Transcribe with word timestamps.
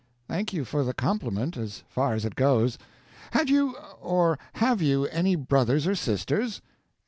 Thank 0.27 0.51
you 0.51 0.65
for 0.65 0.83
the 0.83 0.95
compliment, 0.95 1.55
as 1.57 1.83
far 1.87 2.15
as 2.15 2.25
it 2.25 2.33
goes. 2.33 2.79
Had 3.33 3.51
you, 3.51 3.75
or 4.01 4.39
have 4.53 4.81
you, 4.81 5.05
any 5.05 5.35
brothers 5.35 5.85
or 5.85 5.93
sisters? 5.93 6.57
A. 6.57 6.61